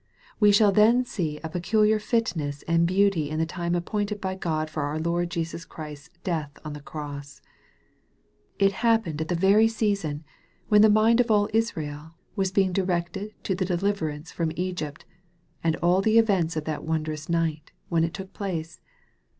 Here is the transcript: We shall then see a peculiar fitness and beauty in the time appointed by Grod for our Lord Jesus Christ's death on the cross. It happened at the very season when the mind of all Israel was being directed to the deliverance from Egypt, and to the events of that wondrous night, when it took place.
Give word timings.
We 0.39 0.51
shall 0.51 0.71
then 0.71 1.05
see 1.05 1.39
a 1.43 1.49
peculiar 1.49 1.99
fitness 1.99 2.63
and 2.63 2.87
beauty 2.87 3.29
in 3.29 3.37
the 3.37 3.45
time 3.45 3.75
appointed 3.75 4.19
by 4.19 4.35
Grod 4.35 4.67
for 4.67 4.81
our 4.81 4.97
Lord 4.99 5.29
Jesus 5.29 5.63
Christ's 5.63 6.09
death 6.23 6.57
on 6.65 6.73
the 6.73 6.79
cross. 6.81 7.39
It 8.57 8.71
happened 8.81 9.21
at 9.21 9.27
the 9.27 9.35
very 9.35 9.67
season 9.67 10.23
when 10.69 10.81
the 10.81 10.89
mind 10.89 11.19
of 11.19 11.29
all 11.29 11.49
Israel 11.53 12.15
was 12.35 12.51
being 12.51 12.73
directed 12.73 13.35
to 13.43 13.53
the 13.53 13.63
deliverance 13.63 14.31
from 14.31 14.51
Egypt, 14.55 15.05
and 15.63 15.75
to 15.75 16.01
the 16.03 16.17
events 16.17 16.55
of 16.55 16.63
that 16.63 16.83
wondrous 16.83 17.29
night, 17.29 17.71
when 17.89 18.03
it 18.03 18.15
took 18.15 18.33
place. 18.33 18.81